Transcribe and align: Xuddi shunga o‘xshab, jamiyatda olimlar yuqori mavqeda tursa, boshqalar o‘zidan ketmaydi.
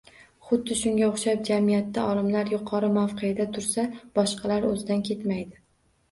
Xuddi 0.45 0.75
shunga 0.77 1.07
o‘xshab, 1.09 1.41
jamiyatda 1.49 2.05
olimlar 2.13 2.49
yuqori 2.53 2.89
mavqeda 2.95 3.47
tursa, 3.57 3.83
boshqalar 4.15 4.65
o‘zidan 4.71 5.05
ketmaydi. 5.11 5.61